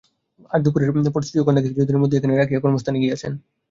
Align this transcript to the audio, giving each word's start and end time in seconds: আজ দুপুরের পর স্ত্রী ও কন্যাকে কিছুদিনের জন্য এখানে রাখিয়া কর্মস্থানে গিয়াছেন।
আজ 0.51 0.59
দুপুরের 0.63 0.89
পর 1.15 1.21
স্ত্রী 1.23 1.37
ও 1.39 1.47
কন্যাকে 1.47 1.69
কিছুদিনের 1.69 1.91
জন্য 1.95 2.17
এখানে 2.19 2.33
রাখিয়া 2.35 2.63
কর্মস্থানে 2.63 2.97
গিয়াছেন। 3.03 3.31